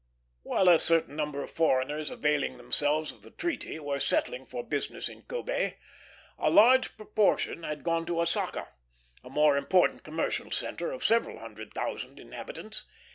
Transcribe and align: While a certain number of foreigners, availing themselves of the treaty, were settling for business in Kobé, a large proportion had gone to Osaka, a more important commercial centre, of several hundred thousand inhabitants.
While 0.41 0.67
a 0.67 0.79
certain 0.79 1.15
number 1.15 1.43
of 1.43 1.51
foreigners, 1.51 2.09
availing 2.09 2.57
themselves 2.57 3.11
of 3.11 3.21
the 3.21 3.29
treaty, 3.29 3.77
were 3.77 3.99
settling 3.99 4.47
for 4.47 4.63
business 4.63 5.07
in 5.07 5.21
Kobé, 5.21 5.75
a 6.39 6.49
large 6.49 6.97
proportion 6.97 7.61
had 7.61 7.83
gone 7.83 8.07
to 8.07 8.19
Osaka, 8.19 8.69
a 9.23 9.29
more 9.29 9.55
important 9.55 10.01
commercial 10.01 10.49
centre, 10.49 10.91
of 10.91 11.05
several 11.05 11.37
hundred 11.37 11.75
thousand 11.75 12.19
inhabitants. 12.19 12.83